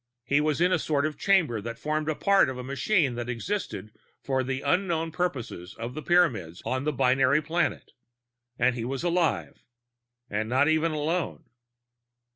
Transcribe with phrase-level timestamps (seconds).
[0.25, 3.29] He was in a sort of chamber that formed a part of a machine that
[3.29, 3.91] existed
[4.23, 7.91] for the unknown purposes of the Pyramids on the binary planet.
[8.57, 9.63] And he was alive
[10.27, 11.43] and not even alone.